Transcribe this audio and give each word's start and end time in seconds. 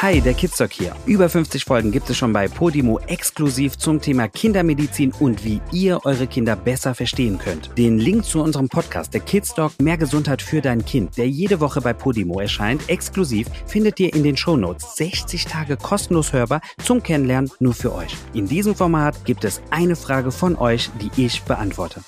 Hi, 0.00 0.20
der 0.20 0.34
Kidstock 0.34 0.72
hier. 0.72 0.94
Über 1.06 1.28
50 1.28 1.64
Folgen 1.64 1.90
gibt 1.90 2.08
es 2.08 2.16
schon 2.16 2.32
bei 2.32 2.46
Podimo 2.46 3.00
exklusiv 3.08 3.76
zum 3.78 4.00
Thema 4.00 4.28
Kindermedizin 4.28 5.12
und 5.18 5.44
wie 5.44 5.60
ihr 5.72 5.98
eure 6.04 6.28
Kinder 6.28 6.54
besser 6.54 6.94
verstehen 6.94 7.36
könnt. 7.36 7.76
Den 7.76 7.98
Link 7.98 8.24
zu 8.24 8.40
unserem 8.40 8.68
Podcast, 8.68 9.12
der 9.12 9.22
Kidstock 9.22 9.72
Mehr 9.82 9.96
Gesundheit 9.96 10.40
für 10.40 10.60
dein 10.60 10.84
Kind, 10.84 11.16
der 11.16 11.28
jede 11.28 11.58
Woche 11.58 11.80
bei 11.80 11.94
Podimo 11.94 12.38
erscheint, 12.38 12.88
exklusiv, 12.88 13.48
findet 13.66 13.98
ihr 13.98 14.14
in 14.14 14.22
den 14.22 14.36
Shownotes. 14.36 14.94
60 14.94 15.46
Tage 15.46 15.76
kostenlos 15.76 16.32
hörbar 16.32 16.60
zum 16.80 17.02
Kennenlernen 17.02 17.50
nur 17.58 17.74
für 17.74 17.92
euch. 17.92 18.14
In 18.34 18.46
diesem 18.46 18.76
Format 18.76 19.24
gibt 19.24 19.42
es 19.42 19.60
eine 19.70 19.96
Frage 19.96 20.30
von 20.30 20.54
euch, 20.54 20.90
die 21.00 21.10
ich 21.20 21.42
beantworte. 21.42 22.02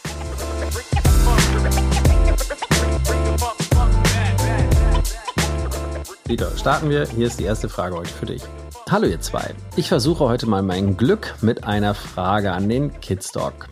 Peter, 6.30 6.56
starten 6.56 6.90
wir. 6.90 7.08
Hier 7.08 7.26
ist 7.26 7.40
die 7.40 7.44
erste 7.44 7.68
Frage 7.68 7.96
heute 7.96 8.12
für 8.12 8.26
dich. 8.26 8.40
Hallo 8.88 9.08
ihr 9.08 9.20
zwei. 9.20 9.52
Ich 9.74 9.88
versuche 9.88 10.22
heute 10.26 10.46
mal 10.46 10.62
mein 10.62 10.96
Glück 10.96 11.34
mit 11.40 11.64
einer 11.64 11.92
Frage 11.92 12.52
an 12.52 12.68
den 12.68 13.00
Kidstock. 13.00 13.66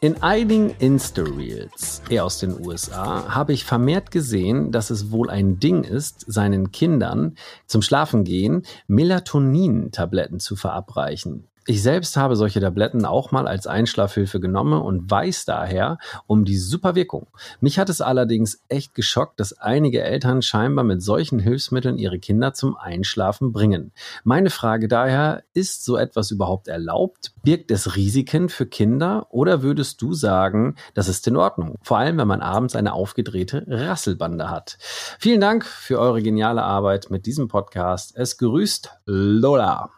In 0.00 0.22
einigen 0.22 0.70
Insta-Reels, 0.78 2.00
eher 2.08 2.24
aus 2.24 2.38
den 2.38 2.66
USA, 2.66 3.28
habe 3.28 3.52
ich 3.52 3.66
vermehrt 3.66 4.10
gesehen, 4.10 4.72
dass 4.72 4.88
es 4.88 5.10
wohl 5.12 5.28
ein 5.28 5.60
Ding 5.60 5.84
ist, 5.84 6.24
seinen 6.26 6.72
Kindern 6.72 7.36
zum 7.66 7.82
Schlafengehen 7.82 8.62
Melatonin-Tabletten 8.86 10.40
zu 10.40 10.56
verabreichen. 10.56 11.44
Ich 11.70 11.82
selbst 11.82 12.16
habe 12.16 12.34
solche 12.34 12.62
Tabletten 12.62 13.04
auch 13.04 13.30
mal 13.30 13.46
als 13.46 13.66
Einschlafhilfe 13.66 14.40
genommen 14.40 14.80
und 14.80 15.10
weiß 15.10 15.44
daher 15.44 15.98
um 16.26 16.46
die 16.46 16.56
super 16.56 16.94
Wirkung. 16.94 17.26
Mich 17.60 17.78
hat 17.78 17.90
es 17.90 18.00
allerdings 18.00 18.62
echt 18.68 18.94
geschockt, 18.94 19.38
dass 19.38 19.52
einige 19.52 20.00
Eltern 20.00 20.40
scheinbar 20.40 20.82
mit 20.82 21.02
solchen 21.02 21.38
Hilfsmitteln 21.38 21.98
ihre 21.98 22.20
Kinder 22.20 22.54
zum 22.54 22.74
Einschlafen 22.74 23.52
bringen. 23.52 23.92
Meine 24.24 24.48
Frage 24.48 24.88
daher, 24.88 25.42
ist 25.52 25.84
so 25.84 25.98
etwas 25.98 26.30
überhaupt 26.30 26.68
erlaubt? 26.68 27.34
Birgt 27.42 27.70
es 27.70 27.96
Risiken 27.96 28.48
für 28.48 28.64
Kinder 28.64 29.26
oder 29.28 29.60
würdest 29.60 30.00
du 30.00 30.14
sagen, 30.14 30.74
das 30.94 31.06
ist 31.06 31.28
in 31.28 31.36
Ordnung? 31.36 31.74
Vor 31.82 31.98
allem, 31.98 32.16
wenn 32.16 32.28
man 32.28 32.40
abends 32.40 32.76
eine 32.76 32.94
aufgedrehte 32.94 33.66
Rasselbande 33.68 34.48
hat. 34.48 34.78
Vielen 35.18 35.42
Dank 35.42 35.66
für 35.66 35.98
eure 35.98 36.22
geniale 36.22 36.62
Arbeit 36.62 37.10
mit 37.10 37.26
diesem 37.26 37.46
Podcast. 37.46 38.16
Es 38.16 38.38
grüßt 38.38 38.90
Lola 39.04 39.90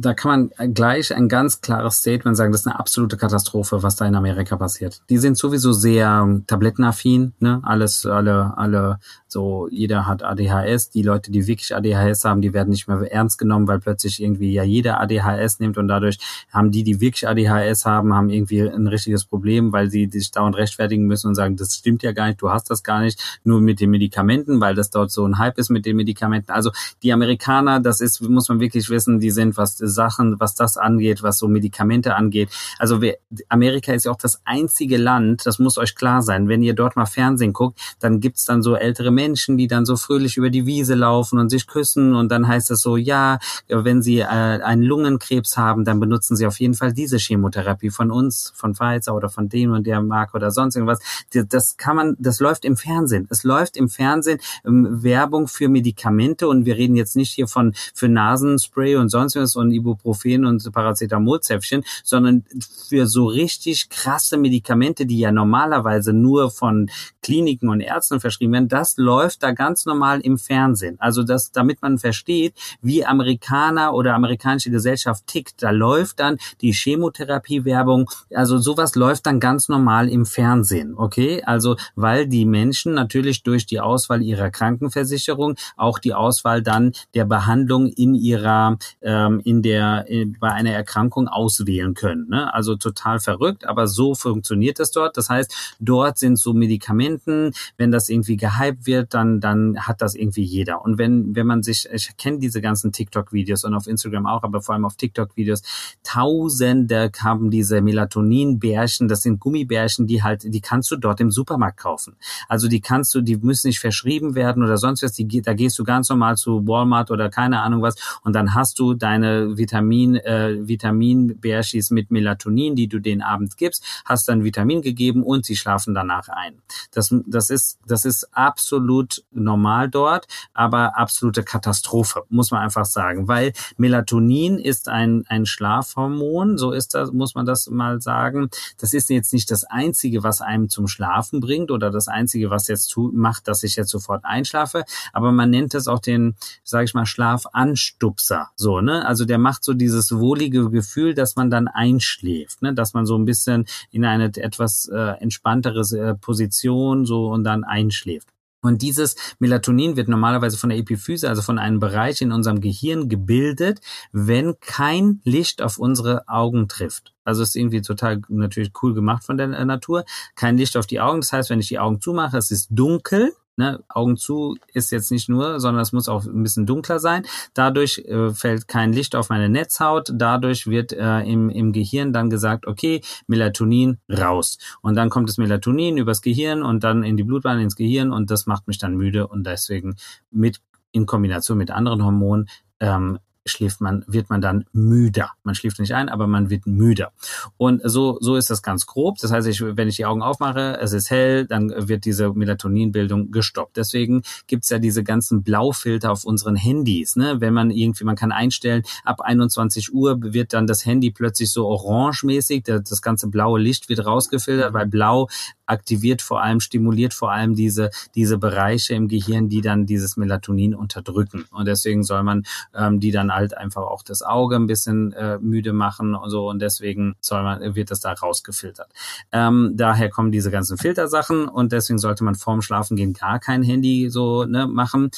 da 0.00 0.14
kann 0.14 0.50
man 0.58 0.74
gleich 0.74 1.14
ein 1.14 1.28
ganz 1.28 1.60
klares 1.60 1.96
Statement 1.96 2.36
sagen, 2.36 2.52
das 2.52 2.62
ist 2.62 2.66
eine 2.66 2.78
absolute 2.78 3.16
Katastrophe, 3.16 3.82
was 3.82 3.96
da 3.96 4.06
in 4.06 4.14
Amerika 4.14 4.56
passiert. 4.56 5.00
Die 5.10 5.18
sind 5.18 5.36
sowieso 5.36 5.72
sehr 5.72 6.40
tablettenaffin, 6.46 7.32
ne? 7.40 7.60
Alles, 7.64 8.06
alle, 8.06 8.56
alle, 8.56 8.98
so 9.32 9.68
jeder 9.70 10.06
hat 10.06 10.22
ADHS. 10.22 10.90
Die 10.90 11.02
Leute, 11.02 11.30
die 11.30 11.46
wirklich 11.46 11.74
ADHS 11.74 12.24
haben, 12.24 12.40
die 12.40 12.52
werden 12.52 12.70
nicht 12.70 12.88
mehr 12.88 13.00
ernst 13.12 13.38
genommen, 13.38 13.68
weil 13.68 13.78
plötzlich 13.78 14.22
irgendwie 14.22 14.52
ja 14.52 14.62
jeder 14.62 15.00
ADHS 15.00 15.60
nimmt 15.60 15.78
und 15.78 15.88
dadurch 15.88 16.18
haben 16.52 16.70
die, 16.70 16.82
die 16.82 17.00
wirklich 17.00 17.28
ADHS 17.28 17.84
haben, 17.84 18.14
haben 18.14 18.30
irgendwie 18.30 18.60
ein 18.62 18.86
richtiges 18.86 19.24
Problem, 19.24 19.72
weil 19.72 19.90
sie 19.90 20.08
sich 20.10 20.30
dauernd 20.30 20.56
rechtfertigen 20.56 21.06
müssen 21.06 21.28
und 21.28 21.34
sagen, 21.34 21.56
das 21.56 21.76
stimmt 21.76 22.02
ja 22.02 22.12
gar 22.12 22.28
nicht, 22.28 22.40
du 22.40 22.50
hast 22.50 22.70
das 22.70 22.82
gar 22.82 23.00
nicht, 23.00 23.40
nur 23.44 23.60
mit 23.60 23.80
den 23.80 23.90
Medikamenten, 23.90 24.60
weil 24.60 24.74
das 24.74 24.90
dort 24.90 25.10
so 25.10 25.26
ein 25.26 25.38
Hype 25.38 25.58
ist 25.58 25.70
mit 25.70 25.86
den 25.86 25.96
Medikamenten. 25.96 26.50
Also 26.50 26.70
die 27.02 27.12
Amerikaner, 27.12 27.80
das 27.80 28.00
ist, 28.00 28.20
muss 28.22 28.48
man 28.48 28.60
wirklich 28.60 28.88
wissen, 28.90 29.20
die 29.20 29.30
sind 29.30 29.56
was 29.56 29.76
Sachen, 29.76 30.40
was 30.40 30.54
das 30.54 30.76
angeht, 30.76 31.22
was 31.22 31.38
so 31.38 31.48
Medikamente 31.48 32.14
angeht. 32.14 32.50
Also 32.78 33.00
Amerika 33.48 33.92
ist 33.92 34.06
ja 34.06 34.12
auch 34.12 34.18
das 34.18 34.40
einzige 34.44 34.96
Land, 34.96 35.46
das 35.46 35.58
muss 35.58 35.78
euch 35.78 35.94
klar 35.94 36.22
sein. 36.22 36.48
Wenn 36.48 36.62
ihr 36.62 36.74
dort 36.74 36.96
mal 36.96 37.06
Fernsehen 37.06 37.52
guckt, 37.52 37.78
dann 38.00 38.20
gibt's 38.20 38.44
dann 38.44 38.62
so 38.62 38.74
ältere 38.74 39.10
Menschen, 39.18 39.56
die 39.56 39.66
dann 39.66 39.84
so 39.84 39.96
fröhlich 39.96 40.36
über 40.36 40.48
die 40.48 40.64
Wiese 40.64 40.94
laufen 40.94 41.40
und 41.40 41.50
sich 41.50 41.66
küssen 41.66 42.14
und 42.14 42.30
dann 42.30 42.46
heißt 42.46 42.70
es 42.70 42.80
so, 42.80 42.96
ja, 42.96 43.40
wenn 43.68 44.00
sie 44.00 44.20
äh, 44.20 44.24
einen 44.24 44.82
Lungenkrebs 44.82 45.56
haben, 45.56 45.84
dann 45.84 45.98
benutzen 45.98 46.36
sie 46.36 46.46
auf 46.46 46.60
jeden 46.60 46.74
Fall 46.74 46.92
diese 46.92 47.18
Chemotherapie 47.18 47.90
von 47.90 48.12
uns, 48.12 48.52
von 48.54 48.76
Pfizer 48.76 49.16
oder 49.16 49.28
von 49.28 49.48
dem 49.48 49.72
und 49.72 49.88
der 49.88 50.00
Marke 50.02 50.36
oder 50.36 50.52
sonst 50.52 50.76
irgendwas. 50.76 51.00
Das 51.32 51.76
kann 51.76 51.96
man, 51.96 52.16
das 52.20 52.38
läuft 52.38 52.64
im 52.64 52.76
Fernsehen. 52.76 53.26
Es 53.28 53.42
läuft 53.42 53.76
im 53.76 53.88
Fernsehen 53.88 54.38
ähm, 54.64 55.02
Werbung 55.02 55.48
für 55.48 55.68
Medikamente 55.68 56.46
und 56.46 56.64
wir 56.64 56.76
reden 56.76 56.94
jetzt 56.94 57.16
nicht 57.16 57.32
hier 57.32 57.48
von 57.48 57.74
für 57.94 58.08
Nasenspray 58.08 58.94
und 58.96 59.08
sonst 59.08 59.34
was 59.34 59.56
und 59.56 59.72
Ibuprofen 59.72 60.44
und 60.44 60.72
Paracetamolzäpfchen, 60.72 61.82
sondern 62.04 62.44
für 62.88 63.08
so 63.08 63.26
richtig 63.26 63.88
krasse 63.88 64.36
Medikamente, 64.36 65.06
die 65.06 65.18
ja 65.18 65.32
normalerweise 65.32 66.12
nur 66.12 66.52
von 66.52 66.88
Kliniken 67.22 67.68
und 67.68 67.80
Ärzten 67.80 68.20
verschrieben 68.20 68.52
werden, 68.52 68.68
das 68.68 68.96
läuft 69.08 69.42
da 69.42 69.52
ganz 69.52 69.86
normal 69.86 70.20
im 70.20 70.36
Fernsehen. 70.36 70.96
Also 71.00 71.22
das, 71.22 71.52
damit 71.52 71.80
man 71.82 71.98
versteht, 71.98 72.54
wie 72.82 73.04
Amerikaner 73.04 73.94
oder 73.94 74.14
amerikanische 74.14 74.70
Gesellschaft 74.70 75.26
tickt, 75.26 75.62
da 75.62 75.70
läuft 75.70 76.20
dann 76.20 76.36
die 76.60 76.72
Chemotherapie-Werbung, 76.72 78.10
also 78.34 78.58
sowas 78.58 78.94
läuft 78.94 79.26
dann 79.26 79.40
ganz 79.40 79.68
normal 79.68 80.08
im 80.08 80.26
Fernsehen, 80.26 80.94
okay? 80.96 81.42
Also 81.44 81.76
weil 81.94 82.26
die 82.26 82.44
Menschen 82.44 82.92
natürlich 82.94 83.42
durch 83.42 83.64
die 83.64 83.80
Auswahl 83.80 84.22
ihrer 84.22 84.50
Krankenversicherung 84.50 85.56
auch 85.76 85.98
die 85.98 86.14
Auswahl 86.14 86.62
dann 86.62 86.92
der 87.14 87.24
Behandlung 87.24 87.86
in 87.86 88.14
ihrer 88.14 88.78
ähm, 89.02 89.40
in 89.44 89.62
der 89.62 89.78
der, 89.78 90.04
äh, 90.08 90.24
bei 90.24 90.50
einer 90.52 90.72
Erkrankung 90.72 91.28
auswählen 91.28 91.94
können. 91.94 92.28
Ne? 92.28 92.52
Also 92.52 92.76
total 92.76 93.20
verrückt, 93.20 93.64
aber 93.64 93.86
so 93.86 94.14
funktioniert 94.14 94.78
das 94.78 94.90
dort. 94.90 95.16
Das 95.16 95.28
heißt, 95.30 95.76
dort 95.78 96.18
sind 96.18 96.38
so 96.38 96.52
Medikamenten, 96.52 97.52
wenn 97.76 97.90
das 97.90 98.08
irgendwie 98.08 98.36
gehypt 98.36 98.86
wird, 98.86 98.97
dann, 99.04 99.40
dann 99.40 99.78
hat 99.80 100.02
das 100.02 100.14
irgendwie 100.14 100.42
jeder. 100.42 100.82
Und 100.82 100.98
wenn, 100.98 101.34
wenn 101.34 101.46
man 101.46 101.62
sich, 101.62 101.88
ich 101.92 102.16
kenne 102.16 102.38
diese 102.38 102.60
ganzen 102.60 102.92
TikTok-Videos 102.92 103.64
und 103.64 103.74
auf 103.74 103.86
Instagram 103.86 104.26
auch, 104.26 104.42
aber 104.42 104.60
vor 104.60 104.74
allem 104.74 104.84
auf 104.84 104.96
TikTok-Videos, 104.96 105.62
Tausende 106.02 107.10
haben 107.20 107.50
diese 107.50 107.80
Melatonin-Bärchen, 107.80 109.08
das 109.08 109.22
sind 109.22 109.40
Gummibärchen, 109.40 110.06
die 110.06 110.22
halt, 110.22 110.42
die 110.44 110.60
kannst 110.60 110.90
du 110.90 110.96
dort 110.96 111.20
im 111.20 111.30
Supermarkt 111.30 111.78
kaufen. 111.78 112.16
Also 112.48 112.68
die 112.68 112.80
kannst 112.80 113.14
du, 113.14 113.20
die 113.20 113.36
müssen 113.36 113.68
nicht 113.68 113.80
verschrieben 113.80 114.34
werden 114.34 114.62
oder 114.62 114.78
sonst 114.78 115.02
was, 115.02 115.12
die, 115.12 115.26
da 115.42 115.54
gehst 115.54 115.78
du 115.78 115.84
ganz 115.84 116.08
normal 116.08 116.36
zu 116.36 116.66
Walmart 116.66 117.10
oder 117.10 117.30
keine 117.30 117.60
Ahnung 117.60 117.82
was 117.82 117.96
und 118.22 118.32
dann 118.34 118.54
hast 118.54 118.78
du 118.78 118.94
deine 118.94 119.56
Vitamin, 119.56 120.16
äh, 120.16 120.66
Vitaminbärschis 120.66 121.90
mit 121.90 122.10
Melatonin, 122.10 122.74
die 122.74 122.88
du 122.88 122.98
den 122.98 123.22
Abend 123.22 123.56
gibst, 123.56 123.84
hast 124.04 124.28
dann 124.28 124.44
Vitamin 124.44 124.82
gegeben 124.82 125.22
und 125.22 125.44
sie 125.44 125.56
schlafen 125.56 125.94
danach 125.94 126.28
ein. 126.28 126.62
Das, 126.92 127.14
das 127.26 127.50
ist, 127.50 127.78
das 127.86 128.04
ist 128.04 128.28
absolut 128.32 128.87
normal 129.30 129.88
dort, 129.88 130.26
aber 130.54 130.98
absolute 130.98 131.42
Katastrophe, 131.42 132.22
muss 132.28 132.50
man 132.50 132.62
einfach 132.62 132.84
sagen, 132.84 133.28
weil 133.28 133.52
Melatonin 133.76 134.58
ist 134.58 134.88
ein, 134.88 135.24
ein 135.28 135.46
Schlafhormon, 135.46 136.58
so 136.58 136.72
ist 136.72 136.94
das, 136.94 137.12
muss 137.12 137.34
man 137.34 137.46
das 137.46 137.68
mal 137.68 138.00
sagen. 138.00 138.50
Das 138.78 138.94
ist 138.94 139.10
jetzt 139.10 139.32
nicht 139.32 139.50
das 139.50 139.64
einzige, 139.64 140.22
was 140.22 140.40
einem 140.40 140.68
zum 140.68 140.88
Schlafen 140.88 141.40
bringt 141.40 141.70
oder 141.70 141.90
das 141.90 142.08
einzige, 142.08 142.50
was 142.50 142.68
jetzt 142.68 142.88
tu, 142.88 143.10
macht, 143.14 143.48
dass 143.48 143.62
ich 143.62 143.76
jetzt 143.76 143.90
sofort 143.90 144.24
einschlafe, 144.24 144.84
aber 145.12 145.32
man 145.32 145.50
nennt 145.50 145.74
es 145.74 145.88
auch 145.88 146.00
den, 146.00 146.36
sage 146.64 146.84
ich 146.84 146.94
mal, 146.94 147.06
Schlafanstupser, 147.06 148.50
so, 148.56 148.80
ne? 148.80 149.06
Also 149.06 149.24
der 149.24 149.38
macht 149.38 149.64
so 149.64 149.74
dieses 149.74 150.12
wohlige 150.12 150.70
Gefühl, 150.70 151.14
dass 151.14 151.36
man 151.36 151.50
dann 151.50 151.68
einschläft, 151.68 152.62
ne? 152.62 152.74
dass 152.74 152.94
man 152.94 153.06
so 153.06 153.16
ein 153.16 153.24
bisschen 153.24 153.66
in 153.90 154.04
eine 154.04 154.26
etwas 154.36 154.88
äh, 154.92 155.20
entspanntere 155.20 155.80
äh, 155.96 156.14
Position 156.14 157.06
so 157.06 157.28
und 157.28 157.44
dann 157.44 157.64
einschläft. 157.64 158.28
Und 158.60 158.82
dieses 158.82 159.14
Melatonin 159.38 159.96
wird 159.96 160.08
normalerweise 160.08 160.56
von 160.56 160.70
der 160.70 160.78
Epiphyse, 160.78 161.28
also 161.28 161.42
von 161.42 161.58
einem 161.58 161.78
Bereich 161.78 162.20
in 162.20 162.32
unserem 162.32 162.60
Gehirn 162.60 163.08
gebildet, 163.08 163.80
wenn 164.12 164.58
kein 164.60 165.20
Licht 165.24 165.62
auf 165.62 165.78
unsere 165.78 166.28
Augen 166.28 166.68
trifft. 166.68 167.14
Also 167.24 167.42
ist 167.42 167.56
irgendwie 167.56 167.82
total 167.82 168.20
natürlich 168.28 168.72
cool 168.82 168.94
gemacht 168.94 169.24
von 169.24 169.36
der 169.36 169.48
Natur. 169.64 170.04
Kein 170.34 170.56
Licht 170.56 170.76
auf 170.76 170.86
die 170.86 171.00
Augen. 171.00 171.20
Das 171.20 171.32
heißt, 171.32 171.50
wenn 171.50 171.60
ich 171.60 171.68
die 171.68 171.78
Augen 171.78 172.00
zumache, 172.00 172.36
es 172.38 172.50
ist 172.50 172.68
dunkel, 172.70 173.32
ne, 173.58 173.82
Augen 173.88 174.16
zu 174.16 174.56
ist 174.72 174.90
jetzt 174.92 175.10
nicht 175.10 175.28
nur, 175.28 175.60
sondern 175.60 175.82
es 175.82 175.92
muss 175.92 176.08
auch 176.08 176.24
ein 176.24 176.42
bisschen 176.42 176.66
dunkler 176.66 176.98
sein. 176.98 177.24
Dadurch 177.54 177.98
äh, 177.98 178.30
fällt 178.30 178.68
kein 178.68 178.92
Licht 178.92 179.14
auf 179.16 179.28
meine 179.28 179.48
Netzhaut. 179.48 180.10
Dadurch 180.14 180.66
wird 180.66 180.92
äh, 180.92 181.20
im, 181.20 181.50
im 181.50 181.72
Gehirn 181.72 182.12
dann 182.12 182.30
gesagt, 182.30 182.66
okay, 182.66 183.02
Melatonin 183.26 183.98
raus. 184.10 184.58
Und 184.80 184.94
dann 184.94 185.10
kommt 185.10 185.28
das 185.28 185.38
Melatonin 185.38 185.98
übers 185.98 186.22
Gehirn 186.22 186.62
und 186.62 186.84
dann 186.84 187.02
in 187.02 187.16
die 187.16 187.24
Blutbahn 187.24 187.60
ins 187.60 187.76
Gehirn 187.76 188.12
und 188.12 188.30
das 188.30 188.46
macht 188.46 188.68
mich 188.68 188.78
dann 188.78 188.96
müde 188.96 189.26
und 189.26 189.44
deswegen 189.44 189.96
mit 190.30 190.60
in 190.92 191.06
Kombination 191.06 191.58
mit 191.58 191.70
anderen 191.70 192.04
Hormonen 192.04 192.48
ähm, 192.80 193.18
schläft 193.48 193.80
man, 193.80 194.04
wird 194.06 194.30
man 194.30 194.40
dann 194.40 194.64
müder. 194.72 195.32
Man 195.42 195.54
schläft 195.54 195.78
nicht 195.80 195.94
ein, 195.94 196.08
aber 196.08 196.26
man 196.26 196.50
wird 196.50 196.66
müder. 196.66 197.12
Und 197.56 197.80
so, 197.84 198.18
so 198.20 198.36
ist 198.36 198.50
das 198.50 198.62
ganz 198.62 198.86
grob. 198.86 199.18
Das 199.18 199.32
heißt, 199.32 199.46
ich, 199.48 199.60
wenn 199.62 199.88
ich 199.88 199.96
die 199.96 200.06
Augen 200.06 200.22
aufmache, 200.22 200.78
es 200.80 200.92
ist 200.92 201.10
hell, 201.10 201.46
dann 201.46 201.88
wird 201.88 202.04
diese 202.04 202.32
Melatoninbildung 202.32 203.30
gestoppt. 203.30 203.76
Deswegen 203.76 204.22
gibt's 204.46 204.70
ja 204.70 204.78
diese 204.78 205.02
ganzen 205.04 205.42
Blaufilter 205.42 206.12
auf 206.12 206.24
unseren 206.24 206.56
Handys. 206.56 207.16
Ne? 207.16 207.40
Wenn 207.40 207.54
man 207.54 207.70
irgendwie, 207.70 208.04
man 208.04 208.16
kann 208.16 208.32
einstellen, 208.32 208.82
ab 209.04 209.20
21 209.20 209.92
Uhr 209.92 210.18
wird 210.20 210.52
dann 210.52 210.66
das 210.66 210.84
Handy 210.84 211.10
plötzlich 211.10 211.50
so 211.50 211.66
orangemäßig, 211.66 212.64
das 212.64 213.02
ganze 213.02 213.28
blaue 213.28 213.60
Licht 213.60 213.88
wird 213.88 214.04
rausgefiltert, 214.04 214.72
weil 214.72 214.86
blau 214.86 215.28
aktiviert 215.68 216.22
vor 216.22 216.42
allem, 216.42 216.60
stimuliert 216.60 217.14
vor 217.14 217.32
allem 217.32 217.54
diese, 217.54 217.90
diese 218.14 218.38
Bereiche 218.38 218.94
im 218.94 219.08
Gehirn, 219.08 219.48
die 219.48 219.60
dann 219.60 219.86
dieses 219.86 220.16
Melatonin 220.16 220.74
unterdrücken. 220.74 221.44
Und 221.50 221.66
deswegen 221.66 222.02
soll 222.02 222.22
man 222.22 222.44
ähm, 222.74 223.00
die 223.00 223.10
dann 223.10 223.32
halt 223.32 223.56
einfach 223.56 223.82
auch 223.82 224.02
das 224.02 224.22
Auge 224.22 224.56
ein 224.56 224.66
bisschen 224.66 225.12
äh, 225.12 225.38
müde 225.38 225.72
machen 225.72 226.14
und 226.14 226.30
so. 226.30 226.48
Und 226.48 226.60
deswegen 226.60 227.16
soll 227.20 227.42
man, 227.42 227.74
wird 227.74 227.90
das 227.90 228.00
da 228.00 228.12
rausgefiltert. 228.12 228.90
Ähm, 229.32 229.72
daher 229.74 230.10
kommen 230.10 230.32
diese 230.32 230.50
ganzen 230.50 230.78
Filtersachen 230.78 231.48
und 231.48 231.72
deswegen 231.72 231.98
sollte 231.98 232.24
man 232.24 232.34
vorm 232.34 232.62
Schlafen 232.62 232.96
gehen 232.96 233.12
gar 233.12 233.38
kein 233.38 233.62
Handy 233.62 234.10
so 234.10 234.44
ne, 234.44 234.66
machen. 234.66 235.10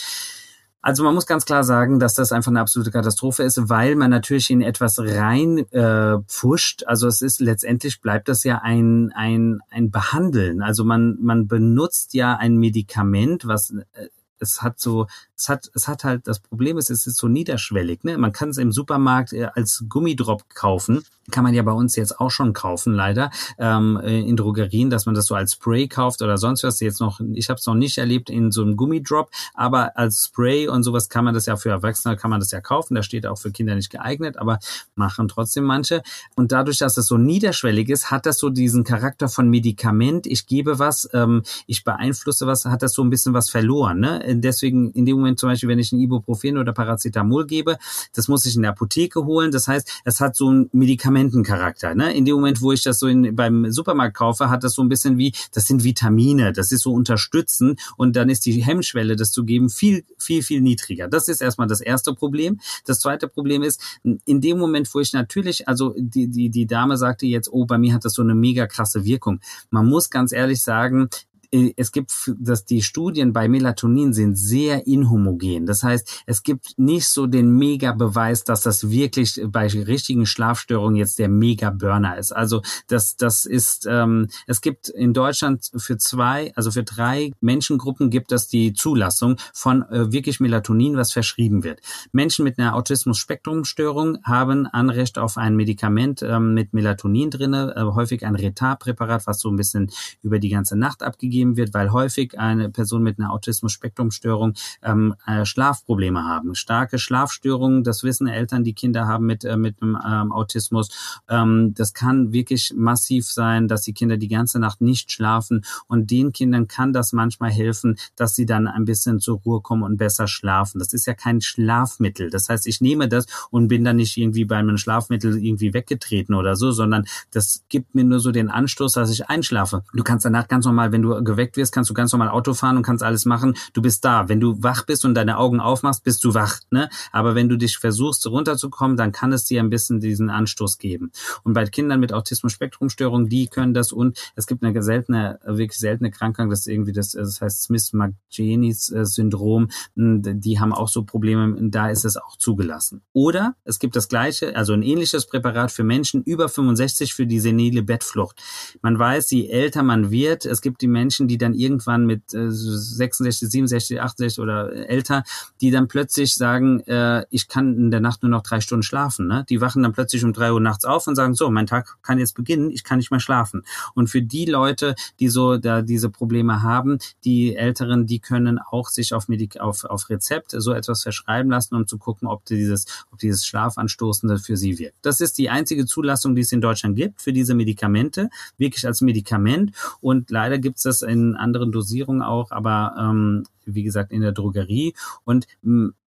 Also 0.83 1.05
man 1.05 1.15
muss 1.15 1.27
ganz 1.27 1.45
klar 1.45 1.63
sagen, 1.63 1.99
dass 1.99 2.15
das 2.15 2.33
einfach 2.33 2.51
eine 2.51 2.61
absolute 2.61 2.91
Katastrophe 2.91 3.43
ist, 3.43 3.69
weil 3.69 3.97
man 3.97 4.11
natürlich 4.11 4.51
in 4.51 4.63
etwas 4.63 4.99
rein 4.99 5.59
äh, 5.73 6.19
pfuscht. 6.27 6.85
Also 6.87 7.07
es 7.07 7.21
ist 7.21 7.41
letztendlich 7.41 8.01
bleibt 8.01 8.29
das 8.29 8.45
ja 8.45 8.61
ein 8.63 9.13
ein 9.15 9.61
ein 9.71 9.91
Behandeln. 9.91 10.63
Also 10.63 10.85
man 10.85 11.19
man 11.21 11.47
benutzt 11.49 12.15
ja 12.15 12.35
ein 12.37 12.57
Medikament, 12.57 13.47
was 13.47 13.75
äh, 13.93 14.09
es 14.41 14.63
hat 14.63 14.81
so, 14.81 15.07
es 15.37 15.49
hat, 15.49 15.71
es 15.75 15.87
hat 15.87 16.05
halt, 16.05 16.27
das 16.27 16.41
Problem 16.41 16.79
ist, 16.79 16.91
es 16.91 17.07
ist 17.07 17.19
so 17.19 17.29
niederschwellig. 17.29 18.03
Ne? 18.05 18.19
Man 18.19 18.33
kann 18.33 18.51
es 18.51 18.59
im 18.59 18.73
Supermarkt 18.73 19.33
äh, 19.33 19.49
als 19.55 19.85
Gummidrop 19.89 20.49
kaufen. 20.55 21.05
Kann 21.31 21.45
man 21.45 21.55
ja 21.55 21.63
bei 21.63 21.73
uns 21.73 21.97
jetzt 21.97 22.21
auch 22.21 22.31
schon 22.31 22.53
kaufen, 22.53 22.93
leider, 22.93 23.31
ähm, 23.59 24.01
äh, 24.03 24.21
in 24.21 24.37
Drogerien, 24.37 24.91
dass 24.91 25.07
man 25.07 25.15
das 25.15 25.27
so 25.27 25.35
als 25.35 25.53
Spray 25.53 25.89
kauft 25.89 26.23
oder 26.23 26.39
sonst 26.39 26.65
was. 26.65 26.81
Jetzt 26.81 27.01
noch, 27.01 27.21
ich 27.35 27.49
habe 27.49 27.59
es 27.59 27.67
noch 27.67 27.75
nicht 27.75 27.99
erlebt 27.99 28.31
in 28.31 28.51
so 28.51 28.63
einem 28.63 28.77
Gummidrop, 28.77 29.31
aber 29.55 29.97
als 29.97 30.27
Spray 30.27 30.69
und 30.69 30.83
sowas 30.83 31.09
kann 31.09 31.25
man 31.25 31.35
das 31.35 31.47
ja 31.47 31.57
für 31.57 31.71
Erwachsene, 31.71 32.17
kann 32.17 32.31
man 32.31 32.41
das 32.41 32.51
ja 32.51 32.61
kaufen. 32.61 32.95
Da 32.95 33.03
steht 33.03 33.27
auch 33.27 33.39
für 33.39 33.51
Kinder 33.51 33.75
nicht 33.75 33.91
geeignet, 33.91 34.37
aber 34.37 34.59
machen 34.95 35.29
trotzdem 35.29 35.65
manche. 35.65 36.03
Und 36.37 36.53
dadurch, 36.53 36.79
dass 36.79 36.97
es 36.97 37.07
so 37.07 37.17
niederschwellig 37.17 37.89
ist, 37.89 38.11
hat 38.11 38.27
das 38.27 38.39
so 38.39 38.51
diesen 38.51 38.85
Charakter 38.85 39.29
von 39.29 39.49
Medikament. 39.49 40.27
Ich 40.27 40.47
gebe 40.47 40.79
was, 40.79 41.09
ähm, 41.13 41.43
ich 41.67 41.85
beeinflusse 41.85 42.47
was, 42.47 42.65
hat 42.65 42.83
das 42.83 42.95
so 42.95 43.03
ein 43.03 43.11
bisschen 43.11 43.35
was 43.35 43.51
verloren. 43.51 44.01
Ne? 44.01 44.21
deswegen 44.35 44.91
in 44.93 45.07
dem 45.07 45.17
Moment 45.17 45.39
zum 45.39 45.49
Beispiel, 45.49 45.69
wenn 45.69 45.79
ich 45.79 45.93
ein 45.93 46.01
Ibuprofen 46.01 46.59
oder 46.59 46.73
Paracetamol 46.73 47.47
gebe, 47.47 47.79
das 48.15 48.29
muss 48.29 48.47
ich 48.47 48.57
in 48.57 48.63
der 48.63 48.73
Apotheke 48.73 49.25
holen. 49.25 49.51
Das 49.51 49.69
heißt, 49.69 50.03
es 50.05 50.21
hat 50.21 50.37
so 50.37 50.49
einen 50.49 50.71
Medikamentencharakter. 51.21 51.95
Ne? 51.95 52.15
In 52.15 52.25
dem 52.25 52.37
Moment, 52.37 52.61
wo 52.61 52.73
ich 52.73 52.83
das 52.83 52.99
so 52.99 53.07
in, 53.07 53.35
beim 53.35 53.71
Supermarkt 53.71 54.17
kaufe, 54.17 54.51
hat 54.51 54.65
das 54.65 54.75
so 54.75 54.83
ein 54.83 54.89
bisschen 54.89 55.19
wie, 55.19 55.33
das 55.53 55.67
sind 55.67 55.85
Vitamine, 55.85 56.53
das 56.53 56.73
ist 56.73 56.83
so 56.83 56.93
unterstützen 56.93 57.77
und 57.97 58.17
dann 58.17 58.29
ist 58.29 58.47
die 58.47 58.63
Hemmschwelle, 58.63 59.17
das 59.17 59.33
zu 59.33 59.45
geben, 59.45 59.69
viel, 59.69 60.05
viel, 60.19 60.43
viel 60.43 60.61
niedriger. 60.61 61.09
Das 61.09 61.29
ist 61.29 61.41
erstmal 61.41 61.69
das 61.69 61.81
erste 61.81 62.15
Problem. 62.15 62.61
Das 62.87 63.01
zweite 63.01 63.29
Problem 63.29 63.63
ist, 63.63 63.81
in 64.03 64.41
dem 64.41 64.59
Moment, 64.59 64.93
wo 64.95 65.01
ich 65.01 65.13
natürlich, 65.13 65.69
also 65.69 65.95
die, 65.97 66.29
die, 66.29 66.51
die 66.51 66.67
Dame 66.67 66.97
sagte 66.97 67.27
jetzt, 67.27 67.51
oh, 67.53 67.67
bei 67.67 67.79
mir 67.79 67.95
hat 67.95 68.05
das 68.05 68.15
so 68.15 68.23
eine 68.23 68.35
mega 68.35 68.67
krasse 68.67 69.05
Wirkung. 69.05 69.41
Man 69.71 69.87
muss 69.87 70.11
ganz 70.11 70.33
ehrlich 70.33 70.63
sagen, 70.63 71.09
es 71.53 71.91
gibt, 71.91 72.13
dass 72.39 72.65
die 72.65 72.83
Studien 72.83 73.33
bei 73.33 73.49
Melatonin 73.49 74.13
sind 74.13 74.37
sehr 74.37 74.87
inhomogen. 74.87 75.67
Das 75.67 75.83
heißt, 75.83 76.23
es 76.27 76.43
gibt 76.43 76.79
nicht 76.79 77.09
so 77.09 77.27
den 77.27 77.51
Mega-Beweis, 77.51 78.45
dass 78.45 78.63
das 78.63 78.91
wirklich 78.91 79.41
bei 79.47 79.67
richtigen 79.67 80.27
Schlafstörungen 80.27 80.97
jetzt 80.97 81.19
der 81.19 81.29
Mega-Burner 81.29 82.19
ist. 82.19 82.33
Also 82.33 82.63
das, 82.87 83.17
das 83.17 83.47
ist, 83.47 83.87
ähm, 83.91 84.29
es 84.47 84.61
gibt 84.61 84.89
in 84.89 85.13
Deutschland 85.13 85.71
für 85.77 85.99
zwei, 85.99 86.53
also 86.55 86.71
für 86.71 86.85
drei 86.85 87.33
Menschengruppen 87.41 88.11
gibt 88.11 88.31
es 88.31 88.47
die 88.47 88.73
Zulassung 88.73 89.37
von 89.53 89.83
äh, 89.91 90.13
wirklich 90.13 90.39
Melatonin, 90.39 90.97
was 90.97 91.13
verschrieben 91.13 91.65
wird. 91.65 91.81
Menschen 92.13 92.45
mit 92.45 92.59
einer 92.59 92.77
Autismus-Spektrum-Störung 92.77 94.19
haben 94.23 94.67
Anrecht 94.69 95.19
auf 95.19 95.37
ein 95.37 95.57
Medikament 95.57 96.23
ähm, 96.23 96.55
mit 96.55 96.75
Melatonin 96.75 97.31
drinne, 97.31 97.75
äh, 97.77 97.83
häufig 97.83 98.25
ein 98.25 98.37
Retard-Präparat, 98.37 99.27
was 99.27 99.41
so 99.41 99.49
ein 99.51 99.57
bisschen 99.57 99.91
über 100.23 100.39
die 100.39 100.49
ganze 100.49 100.79
Nacht 100.79 101.03
abgegeben 101.03 101.40
gegeben 101.41 101.57
wird, 101.57 101.75
weil 101.75 101.93
häufig 101.93 102.39
eine 102.39 102.69
Person 102.69 103.03
mit 103.03 103.19
einer 103.19 103.33
Autismus-Spektrum-Störung 103.33 104.55
ähm, 104.83 105.15
äh, 105.27 105.45
Schlafprobleme 105.45 106.25
haben. 106.25 106.55
Starke 106.55 106.99
Schlafstörungen, 106.99 107.83
das 107.83 108.03
wissen 108.05 108.27
Eltern, 108.27 108.65
die 108.65 108.75
Kinder 108.75 109.07
haben 109.07 109.27
mit, 109.27 109.45
äh, 109.45 109.57
mit 109.57 109.81
einem 109.81 109.99
ähm, 110.07 110.33
Autismus. 110.33 110.91
Ähm, 111.29 111.73
das 111.75 111.95
kann 111.95 112.33
wirklich 112.33 112.73
massiv 112.77 113.27
sein, 113.27 113.69
dass 113.69 113.83
die 113.83 113.95
Kinder 113.95 114.17
die 114.17 114.29
ganze 114.29 114.59
Nacht 114.59 114.81
nicht 114.81 115.11
schlafen 115.13 115.65
und 115.89 116.11
den 116.11 116.33
Kindern 116.33 116.69
kann 116.69 116.93
das 116.93 117.13
manchmal 117.13 117.51
helfen, 117.51 117.97
dass 118.17 118.35
sie 118.35 118.47
dann 118.47 118.67
ein 118.69 118.85
bisschen 118.85 119.21
zur 119.21 119.39
Ruhe 119.41 119.61
kommen 119.61 119.83
und 119.83 119.97
besser 119.97 120.29
schlafen. 120.29 120.79
Das 120.79 120.93
ist 120.93 121.07
ja 121.07 121.15
kein 121.15 121.41
Schlafmittel. 121.41 122.31
Das 122.31 122.49
heißt, 122.49 122.67
ich 122.67 122.81
nehme 122.81 123.09
das 123.09 123.27
und 123.51 123.69
bin 123.69 123.85
dann 123.85 123.97
nicht 123.97 124.17
irgendwie 124.17 124.45
bei 124.45 124.57
einem 124.57 124.77
Schlafmittel 124.77 125.43
irgendwie 125.43 125.73
weggetreten 125.73 126.35
oder 126.35 126.57
so, 126.57 126.73
sondern 126.73 127.07
das 127.31 127.65
gibt 127.69 127.95
mir 127.95 128.05
nur 128.05 128.21
so 128.21 128.31
den 128.31 128.51
Anstoß, 128.51 128.93
dass 128.93 129.11
ich 129.11 129.29
einschlafe. 129.29 129.83
Du 129.95 130.03
kannst 130.03 130.25
danach 130.25 130.49
ganz 130.49 130.67
normal, 130.67 130.93
wenn 130.93 131.03
du 131.03 131.15
geweckt 131.31 131.57
wirst, 131.57 131.73
kannst 131.73 131.91
du 131.91 131.95
ganz 131.95 132.13
normal 132.13 132.29
Auto 132.29 132.55
fahren 132.55 132.77
und 132.77 132.83
kannst 132.83 133.03
alles 133.03 133.25
machen. 133.25 133.55
Du 133.73 133.83
bist 133.83 134.05
da. 134.05 134.29
Wenn 134.29 134.41
du 134.41 134.63
wach 134.63 134.85
bist 134.85 135.05
und 135.05 135.15
deine 135.15 135.39
Augen 135.39 135.61
aufmachst, 135.61 136.05
bist 136.05 136.25
du 136.25 136.35
wach. 136.35 136.59
Ne? 136.71 136.89
Aber 137.13 137.35
wenn 137.35 137.49
du 137.49 137.57
dich 137.57 137.79
versuchst, 137.79 138.27
runterzukommen, 138.27 138.97
dann 138.97 139.13
kann 139.13 139.33
es 139.33 139.45
dir 139.45 139.61
ein 139.61 139.71
bisschen 139.71 140.01
diesen 140.01 140.31
Anstoß 140.31 140.79
geben. 140.79 141.13
Und 141.45 141.53
bei 141.53 141.65
Kindern 141.67 142.01
mit 142.01 142.13
Autismus-Spektrum-Störung, 142.13 143.29
die 143.29 143.47
können 143.47 143.75
das 143.75 143.93
und 143.93 144.19
es 144.35 144.47
gibt 144.47 144.65
eine 144.65 144.83
seltene, 144.83 145.39
wirklich 145.45 145.79
seltene 145.79 146.11
Krankheit, 146.11 146.51
das 146.51 146.67
irgendwie 146.67 146.93
das, 146.93 147.13
das 147.13 147.41
heißt 147.41 147.63
Smith-Magenis-Syndrom. 147.63 149.69
Die 149.95 150.59
haben 150.59 150.73
auch 150.73 150.89
so 150.89 151.05
Probleme, 151.05 151.57
da 151.71 151.91
ist 151.91 152.05
es 152.05 152.17
auch 152.17 152.37
zugelassen. 152.37 153.03
Oder 153.13 153.55
es 153.65 153.79
gibt 153.79 153.97
das 153.97 154.09
gleiche, 154.09 154.57
also 154.57 154.73
ein 154.73 154.83
ähnliches 154.83 155.27
Präparat 155.27 155.71
für 155.71 155.85
Menschen 155.85 156.23
über 156.23 156.49
65 156.49 157.15
für 157.15 157.27
die 157.27 157.41
senile 157.41 157.83
Bettflucht. 157.83 158.41
Man 158.83 158.99
weiß, 158.99 159.31
je 159.31 159.49
älter 159.49 159.83
man 159.83 160.11
wird, 160.11 160.47
es 160.47 160.61
gibt 160.61 160.81
die 160.81 160.89
Menschen, 160.89 161.20
Menschen, 161.21 161.29
die 161.29 161.39
dann 161.39 161.55
irgendwann 161.55 162.07
mit 162.07 162.35
äh, 162.35 162.51
66, 162.51 163.51
67, 163.51 164.01
68 164.01 164.39
oder 164.41 164.73
älter, 164.89 165.25
die 165.61 165.71
dann 165.71 165.89
plötzlich 165.89 166.35
sagen, 166.35 166.81
äh, 166.87 167.25
ich 167.31 167.49
kann 167.49 167.77
in 167.77 167.91
der 167.91 168.01
Nacht 168.01 168.23
nur 168.23 168.31
noch 168.31 168.43
drei 168.43 168.61
Stunden 168.61 168.83
schlafen. 168.83 169.27
Ne? 169.27 169.45
Die 169.49 169.61
wachen 169.61 169.83
dann 169.83 169.93
plötzlich 169.93 170.25
um 170.25 170.33
drei 170.33 170.53
Uhr 170.53 170.61
nachts 170.61 170.85
auf 170.85 171.07
und 171.07 171.17
sagen, 171.17 171.35
so, 171.35 171.51
mein 171.51 171.67
Tag 171.67 171.99
kann 172.03 172.19
jetzt 172.19 172.35
beginnen, 172.35 172.71
ich 172.71 172.85
kann 172.85 172.99
nicht 172.99 173.11
mehr 173.11 173.21
schlafen. 173.21 173.63
Und 173.95 174.09
für 174.09 174.23
die 174.23 174.47
Leute, 174.47 174.95
die 175.19 175.29
so 175.29 175.59
da 175.59 175.83
diese 175.83 176.11
Probleme 176.11 176.63
haben, 176.63 176.99
die 177.25 177.57
Älteren, 177.57 178.07
die 178.07 178.21
können 178.21 178.59
auch 178.59 178.89
sich 178.89 179.13
auf, 179.13 179.29
Medik 179.29 179.61
auf, 179.61 179.85
auf 179.85 180.09
Rezept 180.09 180.53
so 180.57 180.73
etwas 180.73 181.03
verschreiben 181.03 181.51
lassen, 181.51 181.75
um 181.75 181.87
zu 181.87 181.99
gucken, 181.99 182.29
ob 182.29 182.45
dieses, 182.45 182.87
ob 183.13 183.19
dieses 183.19 183.47
Schlafanstoßende 183.47 184.39
für 184.39 184.57
sie 184.57 184.79
wirkt. 184.79 184.97
Das 185.03 185.21
ist 185.21 185.39
die 185.39 185.51
einzige 185.51 185.87
Zulassung, 185.87 186.35
die 186.35 186.43
es 186.43 186.53
in 186.53 186.61
Deutschland 186.61 186.97
gibt 186.97 187.21
für 187.21 187.33
diese 187.33 187.55
Medikamente, 187.55 188.31
wirklich 188.57 188.87
als 188.87 189.01
Medikament. 189.01 189.73
Und 190.01 190.31
leider 190.31 190.59
gibt 190.59 190.79
es 190.79 190.85
das 190.85 191.03
in 191.11 191.37
anderen 191.37 191.73
Dosierungen 191.73 192.23
auch, 192.23 192.51
aber 192.51 192.95
ähm, 192.99 193.45
wie 193.65 193.83
gesagt 193.83 194.13
in 194.13 194.23
der 194.23 194.33
Drogerie. 194.33 194.95
Und 195.25 195.47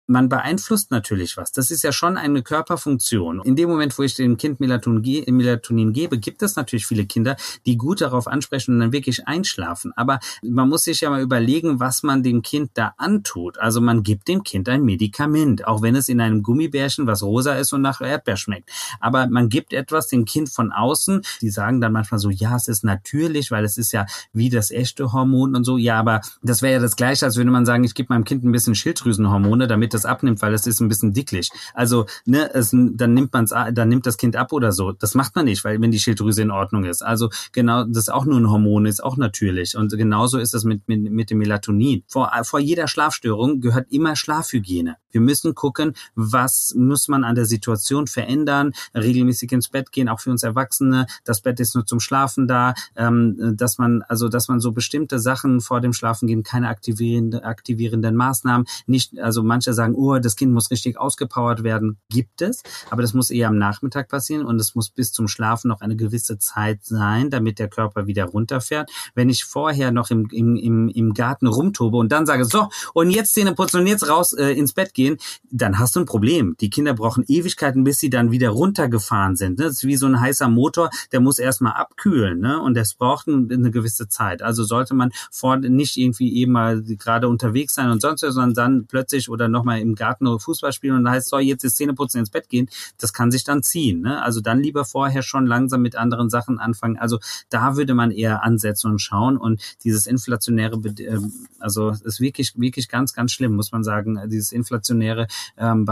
man 0.07 0.29
beeinflusst 0.29 0.91
natürlich 0.91 1.37
was. 1.37 1.51
Das 1.51 1.71
ist 1.71 1.83
ja 1.83 1.91
schon 1.91 2.17
eine 2.17 2.43
Körperfunktion. 2.43 3.41
In 3.43 3.55
dem 3.55 3.69
Moment, 3.69 3.97
wo 3.97 4.03
ich 4.03 4.15
dem 4.15 4.37
Kind 4.37 4.59
Melatonin, 4.59 5.23
Melatonin 5.35 5.93
gebe, 5.93 6.17
gibt 6.17 6.41
es 6.41 6.55
natürlich 6.55 6.85
viele 6.85 7.05
Kinder, 7.05 7.37
die 7.65 7.77
gut 7.77 8.01
darauf 8.01 8.27
ansprechen 8.27 8.73
und 8.73 8.79
dann 8.79 8.91
wirklich 8.91 9.27
einschlafen. 9.27 9.93
Aber 9.95 10.19
man 10.43 10.69
muss 10.69 10.83
sich 10.83 11.01
ja 11.01 11.09
mal 11.09 11.21
überlegen, 11.21 11.79
was 11.79 12.03
man 12.03 12.23
dem 12.23 12.41
Kind 12.41 12.71
da 12.73 12.93
antut. 12.97 13.57
Also 13.59 13.79
man 13.81 14.03
gibt 14.03 14.27
dem 14.27 14.43
Kind 14.43 14.67
ein 14.69 14.83
Medikament, 14.83 15.65
auch 15.65 15.81
wenn 15.81 15.95
es 15.95 16.09
in 16.09 16.19
einem 16.19 16.43
Gummibärchen, 16.43 17.07
was 17.07 17.23
rosa 17.23 17.53
ist 17.53 17.73
und 17.73 17.81
nach 17.81 18.01
Erdbeer 18.01 18.37
schmeckt. 18.37 18.69
Aber 18.99 19.27
man 19.27 19.49
gibt 19.49 19.73
etwas 19.73 20.07
dem 20.07 20.25
Kind 20.25 20.49
von 20.49 20.71
außen. 20.71 21.21
Die 21.41 21.49
sagen 21.49 21.79
dann 21.79 21.93
manchmal 21.93 22.19
so, 22.19 22.29
ja, 22.29 22.55
es 22.55 22.67
ist 22.67 22.83
natürlich, 22.83 23.51
weil 23.51 23.63
es 23.63 23.77
ist 23.77 23.91
ja 23.93 24.05
wie 24.33 24.49
das 24.49 24.71
echte 24.71 25.13
Hormon 25.13 25.55
und 25.55 25.63
so. 25.63 25.77
Ja, 25.77 25.99
aber 25.99 26.21
das 26.41 26.61
wäre 26.61 26.73
ja 26.73 26.79
das 26.79 26.95
Gleiche, 26.95 27.25
als 27.25 27.37
würde 27.37 27.51
man 27.51 27.65
sagen, 27.65 27.83
ich 27.83 27.93
gebe 27.93 28.13
meinem 28.13 28.23
Kind 28.23 28.43
ein 28.43 28.51
bisschen 28.51 28.75
Schilddrüsenhormone, 28.75 29.67
damit 29.67 29.90
das 29.93 30.01
das 30.01 30.09
abnimmt, 30.09 30.41
weil 30.41 30.53
es 30.53 30.67
ist 30.67 30.79
ein 30.79 30.87
bisschen 30.87 31.13
dicklich. 31.13 31.49
Also, 31.73 32.05
ne, 32.25 32.53
es, 32.53 32.71
dann 32.71 33.13
nimmt 33.13 33.33
man's, 33.33 33.51
dann 33.51 33.89
nimmt 33.89 34.05
das 34.05 34.17
Kind 34.17 34.35
ab 34.35 34.51
oder 34.51 34.71
so. 34.71 34.91
Das 34.91 35.15
macht 35.15 35.35
man 35.35 35.45
nicht, 35.45 35.63
weil 35.63 35.79
wenn 35.81 35.91
die 35.91 35.99
Schilddrüse 35.99 36.41
in 36.41 36.51
Ordnung 36.51 36.85
ist. 36.85 37.01
Also 37.01 37.29
genau, 37.51 37.83
das 37.83 38.03
ist 38.03 38.09
auch 38.09 38.25
nur 38.25 38.39
ein 38.39 38.49
Hormon, 38.49 38.85
ist 38.85 39.03
auch 39.03 39.17
natürlich. 39.17 39.75
Und 39.75 39.95
genauso 39.95 40.39
ist 40.39 40.53
das 40.53 40.63
mit, 40.63 40.87
mit, 40.87 41.11
mit 41.11 41.29
dem 41.29 41.37
Melatonin. 41.37 42.03
Vor, 42.07 42.31
vor 42.43 42.59
jeder 42.59 42.87
Schlafstörung 42.87 43.61
gehört 43.61 43.91
immer 43.91 44.15
Schlafhygiene. 44.15 44.97
Wir 45.11 45.21
müssen 45.21 45.55
gucken, 45.55 45.93
was 46.15 46.73
muss 46.75 47.07
man 47.07 47.23
an 47.23 47.35
der 47.35 47.45
Situation 47.45 48.07
verändern, 48.07 48.71
regelmäßig 48.95 49.51
ins 49.51 49.69
Bett 49.69 49.91
gehen, 49.91 50.09
auch 50.09 50.19
für 50.19 50.31
uns 50.31 50.43
Erwachsene. 50.43 51.05
Das 51.25 51.41
Bett 51.41 51.59
ist 51.59 51.75
nur 51.75 51.85
zum 51.85 51.99
Schlafen 51.99 52.47
da, 52.47 52.73
ähm, 52.95 53.55
dass 53.57 53.77
man, 53.77 54.03
also 54.03 54.29
dass 54.29 54.47
man 54.47 54.59
so 54.59 54.71
bestimmte 54.71 55.19
Sachen 55.19 55.59
vor 55.61 55.81
dem 55.81 55.93
Schlafengehen, 55.93 56.43
keine 56.43 56.69
aktivierende, 56.69 57.43
aktivierenden 57.43 58.15
Maßnahmen, 58.15 58.65
nicht, 58.87 59.19
also 59.19 59.43
manche 59.43 59.73
Sachen 59.73 59.80
sagen, 59.81 59.95
oh, 59.95 60.17
das 60.19 60.35
Kind 60.35 60.53
muss 60.53 60.71
richtig 60.71 60.99
ausgepowert 60.99 61.63
werden, 61.63 61.97
gibt 62.09 62.41
es, 62.41 62.63
aber 62.89 63.01
das 63.01 63.13
muss 63.13 63.29
eher 63.29 63.47
am 63.47 63.57
Nachmittag 63.57 64.09
passieren 64.09 64.45
und 64.45 64.59
es 64.59 64.75
muss 64.75 64.89
bis 64.89 65.11
zum 65.11 65.27
Schlafen 65.27 65.67
noch 65.67 65.81
eine 65.81 65.95
gewisse 65.95 66.37
Zeit 66.37 66.83
sein, 66.83 67.29
damit 67.29 67.59
der 67.59 67.67
Körper 67.67 68.07
wieder 68.07 68.25
runterfährt. 68.25 68.89
Wenn 69.15 69.29
ich 69.29 69.43
vorher 69.43 69.91
noch 69.91 70.09
im, 70.09 70.27
im, 70.31 70.55
im, 70.55 70.89
im 70.89 71.13
Garten 71.13 71.47
rumtobe 71.47 71.97
und 71.97 72.11
dann 72.11 72.25
sage, 72.25 72.45
so, 72.45 72.69
und 72.93 73.09
jetzt 73.11 73.33
Zähne 73.33 73.53
putzen 73.53 73.81
und 73.81 73.87
jetzt 73.87 74.07
raus 74.07 74.33
äh, 74.33 74.51
ins 74.51 74.73
Bett 74.73 74.93
gehen, 74.93 75.17
dann 75.49 75.79
hast 75.79 75.95
du 75.95 75.99
ein 75.99 76.05
Problem. 76.05 76.55
Die 76.59 76.69
Kinder 76.69 76.93
brauchen 76.93 77.23
Ewigkeiten, 77.27 77.83
bis 77.83 77.97
sie 77.97 78.09
dann 78.09 78.31
wieder 78.31 78.49
runtergefahren 78.49 79.35
sind. 79.35 79.59
Ne? 79.59 79.65
Das 79.65 79.73
ist 79.73 79.83
wie 79.83 79.95
so 79.97 80.05
ein 80.05 80.19
heißer 80.19 80.47
Motor, 80.47 80.89
der 81.11 81.19
muss 81.19 81.39
erstmal 81.39 81.73
abkühlen 81.73 82.39
ne? 82.39 82.61
und 82.61 82.75
das 82.75 82.93
braucht 82.93 83.27
eine 83.27 83.71
gewisse 83.71 84.07
Zeit. 84.07 84.41
Also 84.41 84.63
sollte 84.63 84.93
man 84.93 85.11
vor 85.31 85.57
nicht 85.57 85.97
irgendwie 85.97 86.35
eben 86.35 86.51
mal 86.51 86.81
gerade 86.81 87.27
unterwegs 87.27 87.73
sein 87.73 87.89
und 87.89 88.01
sonst 88.01 88.21
was, 88.23 88.33
sondern 88.33 88.53
dann 88.53 88.85
plötzlich 88.87 89.29
oder 89.29 89.47
nochmal 89.47 89.70
im 89.79 89.95
Garten 89.95 90.27
oder 90.27 90.39
Fußball 90.39 90.73
spielen 90.73 90.95
und 90.95 91.03
dann 91.05 91.13
heißt, 91.13 91.29
so, 91.29 91.39
jetzt 91.39 91.63
ist 91.63 91.77
Zähneputzen 91.77 92.19
ins 92.19 92.29
Bett 92.29 92.49
gehen, 92.49 92.69
das 92.99 93.13
kann 93.13 93.31
sich 93.31 93.43
dann 93.43 93.63
ziehen. 93.63 94.01
Ne? 94.01 94.21
Also 94.21 94.41
dann 94.41 94.61
lieber 94.61 94.85
vorher 94.85 95.21
schon 95.21 95.45
langsam 95.45 95.81
mit 95.81 95.95
anderen 95.95 96.29
Sachen 96.29 96.59
anfangen. 96.59 96.97
Also 96.97 97.19
da 97.49 97.75
würde 97.75 97.93
man 97.93 98.11
eher 98.11 98.43
ansetzen 98.43 98.91
und 98.91 98.99
schauen 98.99 99.37
und 99.37 99.61
dieses 99.83 100.07
inflationäre, 100.07 100.79
ähm, 100.99 101.31
also 101.59 101.89
ist 101.89 102.19
wirklich, 102.19 102.59
wirklich 102.59 102.89
ganz, 102.89 103.13
ganz 103.13 103.31
schlimm, 103.31 103.55
muss 103.55 103.71
man 103.71 103.83
sagen, 103.83 104.19
dieses 104.27 104.51
inflationäre 104.51 105.27
ähm, 105.57 105.85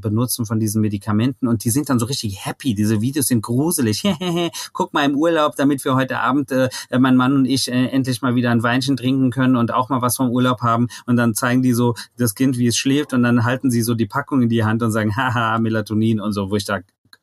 Benutzen 0.00 0.46
von 0.46 0.60
diesen 0.60 0.80
Medikamenten 0.80 1.48
und 1.48 1.64
die 1.64 1.70
sind 1.70 1.88
dann 1.88 1.98
so 1.98 2.06
richtig 2.06 2.44
happy. 2.44 2.74
Diese 2.74 3.00
Videos 3.00 3.26
sind 3.26 3.42
gruselig. 3.42 4.02
Guck 4.72 4.92
mal 4.92 5.04
im 5.04 5.16
Urlaub, 5.16 5.56
damit 5.56 5.84
wir 5.84 5.94
heute 5.94 6.18
Abend, 6.18 6.50
äh, 6.52 6.68
mein 6.98 7.16
Mann 7.16 7.34
und 7.34 7.44
ich, 7.44 7.70
äh, 7.70 7.86
endlich 7.86 8.22
mal 8.22 8.34
wieder 8.34 8.50
ein 8.50 8.62
Weinchen 8.62 8.96
trinken 8.96 9.30
können 9.30 9.56
und 9.56 9.72
auch 9.72 9.88
mal 9.88 10.02
was 10.02 10.16
vom 10.16 10.30
Urlaub 10.30 10.62
haben. 10.62 10.88
Und 11.06 11.16
dann 11.16 11.34
zeigen 11.34 11.62
die 11.62 11.72
so 11.72 11.94
das 12.16 12.34
Kind, 12.34 12.58
wie 12.58 12.66
es 12.66 12.76
schläft 12.76 13.12
und 13.20 13.36
dann 13.36 13.44
halten 13.44 13.70
sie 13.70 13.82
so 13.82 13.94
die 13.94 14.06
Packung 14.06 14.42
in 14.42 14.48
die 14.48 14.64
Hand 14.64 14.82
und 14.82 14.92
sagen, 14.92 15.14
haha, 15.16 15.58
Melatonin 15.58 16.20
und 16.20 16.32
so, 16.32 16.50
wo 16.50 16.56
ich 16.56 16.64
da 16.64 16.80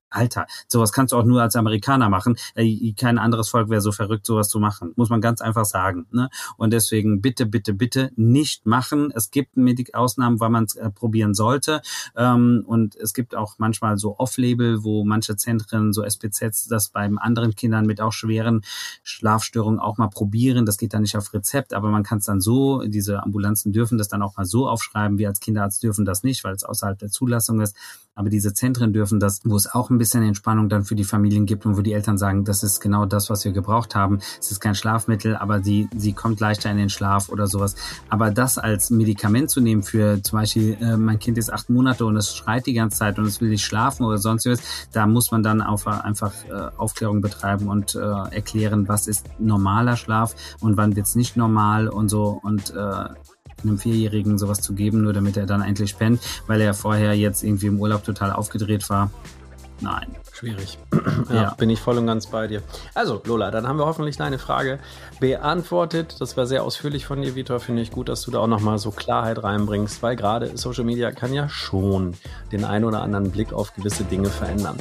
Alter, 0.10 0.48
sowas 0.68 0.92
kannst 0.92 1.14
du 1.14 1.18
auch 1.18 1.26
nur 1.26 1.42
als 1.42 1.56
Amerikaner 1.56 2.10
machen. 2.10 2.38
Äh, 2.56 2.94
kein 2.94 3.18
anderes 3.18 3.50
Volk 3.50 3.70
wäre 3.70 3.82
so 3.82 3.92
verrückt, 3.92 4.26
sowas 4.26 4.50
zu 4.50 4.60
machen. 4.60 4.94
Muss 4.96 5.10
man 5.10 5.22
ganz 5.22 5.42
einfach 5.42 5.66
sagen. 5.66 6.08
Ne? 6.12 6.30
Und 6.58 6.72
deswegen 6.72 7.22
bitte, 7.22 7.46
bitte, 7.46 7.74
bitte 7.74 8.12
nicht 8.16 8.66
machen. 8.66 9.12
Es 9.14 9.32
gibt 9.32 9.58
Ausnahmen, 9.94 10.40
weil 10.40 10.50
man 10.50 10.66
es 10.66 10.76
äh, 10.76 10.90
probieren 10.90 11.34
sollte. 11.34 11.82
Ähm, 12.16 12.64
und 12.66 12.96
es 12.96 13.14
gibt 13.14 13.36
auch 13.36 13.56
manchmal 13.58 13.98
so 13.98 14.18
Off-Label, 14.18 14.84
wo 14.84 15.04
manche 15.04 15.36
Zentren, 15.36 15.94
so 15.94 16.04
SPZs, 16.04 16.68
das 16.68 16.90
beim 16.90 17.18
anderen 17.18 17.56
Kindern 17.56 17.86
mit 17.86 18.02
auch 18.02 18.14
schweren 18.14 18.62
Schlafstörungen 19.04 19.80
auch 19.80 19.98
mal 19.98 20.10
probieren. 20.10 20.66
Das 20.66 20.78
geht 20.78 20.94
dann 20.94 21.02
nicht 21.02 21.18
auf 21.18 21.34
Rezept, 21.34 21.74
aber 21.74 21.90
man 21.90 22.04
kann 22.04 22.20
es 22.20 22.26
dann 22.26 22.42
so, 22.42 22.82
diese 22.86 23.24
Ambulanzen 23.24 23.74
dürfen 23.74 23.98
das 23.98 24.08
dann 24.08 24.22
auch 24.22 24.38
mal 24.38 24.46
so 24.46 24.70
aufschreiben. 24.70 25.18
Wir 25.18 25.28
als 25.30 25.40
Kinderarzt 25.40 25.84
dürfen 25.84 26.06
das 26.06 26.24
nicht, 26.24 26.44
weil 26.44 26.54
es 26.54 26.64
außerhalb 26.64 26.98
der 26.98 27.10
Zulassung 27.10 27.62
ist. 27.62 27.76
Aber 28.18 28.30
diese 28.30 28.54
Zentren 28.54 28.94
dürfen 28.94 29.20
das, 29.20 29.42
wo 29.44 29.56
es 29.56 29.72
auch 29.72 29.92
ein 29.92 30.00
bisschen 30.00 30.24
Entspannung 30.24 30.70
dann 30.70 30.84
für 30.84 30.96
die 30.96 31.04
Familien 31.04 31.46
gibt 31.46 31.66
und 31.68 31.78
wo 31.78 31.82
die 31.82 31.94
Eltern 31.94 32.18
sagen, 32.18 32.44
das 32.44 32.64
ist 32.64 32.80
genau 32.80 33.06
das, 33.06 33.30
was 33.30 33.46
wir 33.46 33.52
gebraucht 33.52 33.94
haben. 33.94 34.20
Es 34.40 34.50
ist 34.52 34.60
kein 34.60 34.74
Schlafmittel, 34.74 35.36
aber 35.36 35.62
sie, 35.62 35.88
sie 35.96 36.14
kommt 36.14 36.40
leichter 36.40 36.72
in 36.72 36.78
den 36.78 36.90
Schlaf 36.90 37.30
oder 37.30 37.46
sowas. 37.46 37.76
Aber 38.10 38.32
das 38.32 38.58
als 38.58 38.90
Medikament 38.90 39.52
zu 39.52 39.62
nehmen 39.62 39.84
für 39.84 40.22
zum 40.24 40.40
Beispiel, 40.40 40.78
äh, 40.82 40.98
mein 40.98 41.20
Kind 41.20 41.38
ist 41.38 41.54
acht 41.54 41.70
Monate 41.70 42.06
und 42.06 42.18
es 42.18 42.36
schreit 42.36 42.66
die 42.66 42.74
ganze 42.74 42.98
Zeit 42.98 43.20
und 43.20 43.26
es 43.26 43.40
will 43.40 43.50
nicht 43.50 43.64
schlafen 43.64 44.04
oder 44.04 44.18
sonst 44.18 44.48
was, 44.48 44.88
da 44.92 45.06
muss 45.06 45.30
man 45.32 45.44
dann 45.44 45.62
auf, 45.62 45.86
einfach 45.88 46.34
äh, 46.46 46.72
Aufklärung 46.78 47.22
betreiben 47.22 47.68
und 47.68 47.94
äh, 47.94 48.00
erklären, 48.00 48.88
was 48.88 49.08
ist 49.08 49.28
normaler 49.40 49.96
Schlaf 49.96 50.34
und 50.60 50.76
wann 50.76 50.96
wird's 50.96 51.14
nicht 51.14 51.38
normal 51.38 51.88
und 51.88 52.10
so 52.10 52.40
und 52.42 52.72
äh, 52.72 53.10
einem 53.64 53.78
Vierjährigen 53.78 54.38
sowas 54.38 54.62
zu 54.62 54.74
geben, 54.74 55.02
nur 55.02 55.14
damit 55.14 55.38
er 55.38 55.46
dann 55.46 55.62
endlich 55.62 55.98
pennt, 55.98 56.22
weil 56.48 56.62
er 56.62 56.74
vorher 56.74 57.14
jetzt 57.14 57.44
irgendwie 57.44 57.68
im 57.68 57.80
Urlaub 57.80 58.04
total 58.04 58.32
aufgedreht 58.32 58.90
war. 58.90 59.12
Nein. 59.80 60.16
Schwierig. 60.34 60.78
ja, 61.30 61.36
ja, 61.36 61.54
bin 61.56 61.70
ich 61.70 61.80
voll 61.80 61.98
und 61.98 62.06
ganz 62.06 62.28
bei 62.28 62.48
dir. 62.48 62.62
Also, 62.94 63.22
Lola, 63.26 63.50
dann 63.50 63.68
haben 63.68 63.78
wir 63.78 63.86
hoffentlich 63.86 64.18
deine 64.18 64.38
Frage 64.38 64.80
beantwortet. 65.20 66.16
Das 66.20 66.38
war 66.38 66.46
sehr 66.46 66.64
ausführlich 66.64 67.06
von 67.08 67.22
dir, 67.22 67.36
Vitor. 67.36 67.60
Finde 67.60 67.82
ich 67.82 67.92
gut, 67.92 68.08
dass 68.08 68.22
du 68.22 68.32
da 68.32 68.40
auch 68.40 68.48
nochmal 68.48 68.78
so 68.78 68.92
Klarheit 68.92 69.44
reinbringst, 69.44 70.04
weil 70.04 70.16
gerade 70.16 70.56
Social 70.56 70.84
Media 70.84 71.12
kann 71.12 71.34
ja 71.34 71.50
schon 71.50 72.14
den 72.52 72.66
einen 72.66 72.86
oder 72.86 73.02
anderen 73.02 73.32
Blick 73.32 73.52
auf 73.52 73.74
gewisse 73.74 74.04
Dinge 74.04 74.30
verändern. 74.30 74.78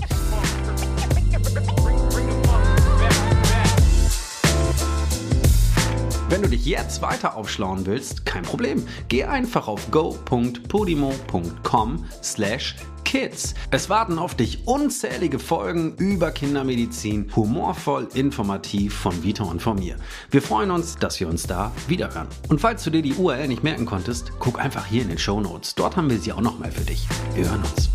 Wenn 6.36 6.42
du 6.42 6.50
dich 6.50 6.66
jetzt 6.66 7.00
weiter 7.00 7.34
aufschlauen 7.34 7.86
willst, 7.86 8.26
kein 8.26 8.42
Problem. 8.42 8.86
Geh 9.08 9.24
einfach 9.24 9.68
auf 9.68 9.90
go.podimo.com 9.90 12.04
slash 12.22 12.76
kids. 13.06 13.54
Es 13.70 13.88
warten 13.88 14.18
auf 14.18 14.34
dich 14.34 14.66
unzählige 14.66 15.38
Folgen 15.38 15.94
über 15.96 16.32
Kindermedizin, 16.32 17.30
humorvoll, 17.34 18.08
informativ 18.12 18.94
von 18.94 19.24
Vita 19.24 19.44
und 19.44 19.62
von 19.62 19.78
mir. 19.78 19.96
Wir 20.30 20.42
freuen 20.42 20.72
uns, 20.72 20.96
dass 20.96 21.18
wir 21.20 21.28
uns 21.28 21.46
da 21.46 21.72
wiederhören. 21.88 22.28
Und 22.50 22.60
falls 22.60 22.84
du 22.84 22.90
dir 22.90 23.00
die 23.00 23.14
URL 23.14 23.48
nicht 23.48 23.64
merken 23.64 23.86
konntest, 23.86 24.32
guck 24.38 24.60
einfach 24.60 24.84
hier 24.84 25.00
in 25.00 25.08
den 25.08 25.18
Show 25.18 25.40
Notes. 25.40 25.74
Dort 25.74 25.96
haben 25.96 26.10
wir 26.10 26.18
sie 26.18 26.34
auch 26.34 26.42
nochmal 26.42 26.70
für 26.70 26.84
dich. 26.84 27.08
Wir 27.34 27.48
hören 27.48 27.62
uns. 27.62 27.88